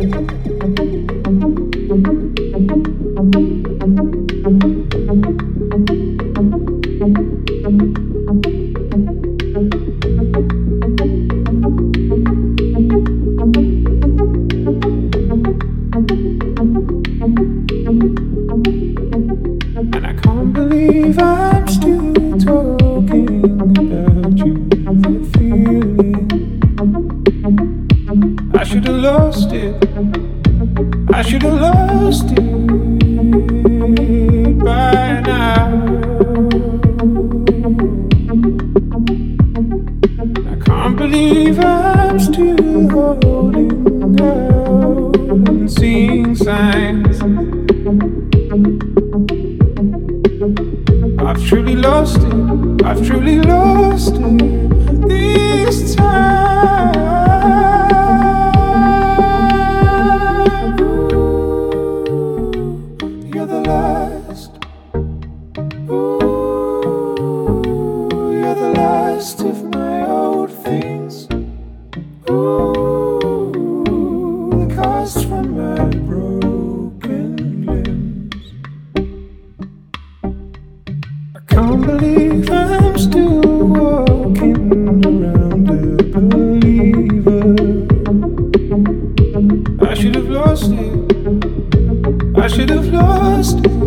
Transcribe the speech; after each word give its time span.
And 0.00 0.06
I 20.06 20.12
can't 20.12 20.52
believe 20.52 21.18
I 21.18 21.47
I 28.58 28.64
should 28.64 28.84
have 28.86 28.96
lost 28.96 29.52
it. 29.52 29.76
I 31.14 31.22
should 31.22 31.44
have 31.44 31.60
lost 31.60 32.26
it 32.32 32.40
by 34.58 35.20
now. 35.20 35.68
I 40.50 40.56
can't 40.66 40.96
believe 40.96 41.60
I'm 41.60 42.18
still 42.18 42.90
holding 42.90 44.20
out 44.20 45.16
and 45.16 45.70
seeing 45.70 46.34
signs. 46.34 47.22
I've 51.22 51.46
truly 51.46 51.76
lost 51.76 52.18
it. 52.24 52.82
I've 52.84 53.06
truly 53.06 53.40
lost 53.40 54.16
it 54.16 55.08
this 55.08 55.94
time. 55.94 56.97
Ooh, 72.30 73.50
the 74.50 74.74
cast 74.74 75.24
from 75.28 75.56
my 75.56 75.88
broken 76.06 77.36
limbs. 77.64 78.52
I 81.34 81.40
can't 81.46 81.86
believe 81.86 82.50
I'm 82.50 82.98
still 82.98 83.40
walking 83.40 84.60
around 85.06 85.70
a 85.70 86.20
believer. 86.20 87.56
I 89.88 89.94
should 89.94 90.14
have 90.16 90.28
lost 90.28 90.72
it. 90.72 92.36
I 92.36 92.46
should 92.46 92.68
have 92.68 92.88
lost 92.88 93.64
it 93.64 93.77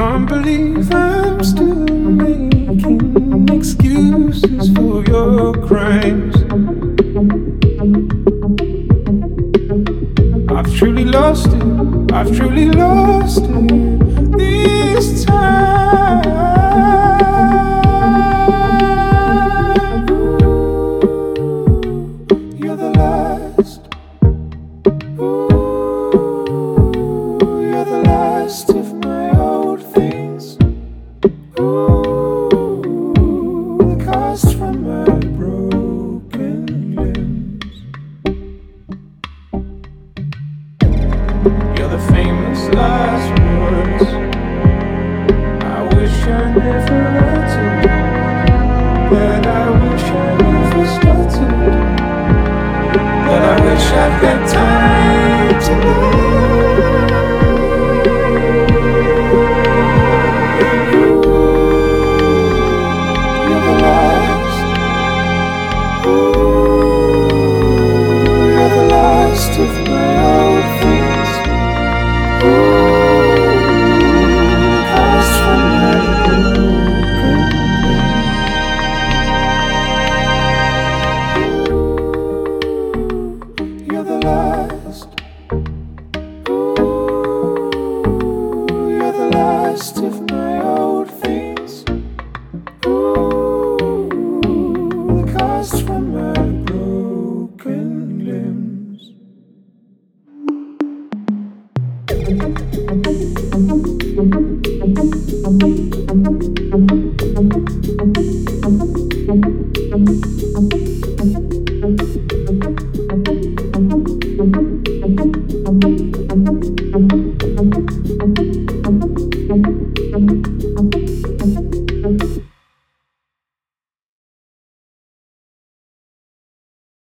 can't 0.00 0.26
believe 0.26 0.90
I'm 0.94 1.44
still 1.44 1.74
making 1.74 3.48
excuses 3.50 4.72
for 4.74 5.04
your 5.04 5.52
crimes. 5.66 6.36
I've 10.50 10.74
truly 10.74 11.04
lost 11.04 11.48
it. 11.48 12.12
I've 12.14 12.34
truly 12.34 12.70
lost 12.70 13.42
it 13.44 14.09
I 49.46 49.70
wish 49.70 50.02
I 50.02 50.36
never 50.40 50.84
stuttered. 50.86 51.60
But 53.26 53.42
I 53.42 53.60
wish 53.64 53.86
I'd 53.92 54.20
got 54.20 54.48
time. 54.48 54.99
Best 89.70 89.98
of 89.98 90.20
me. 90.22 90.49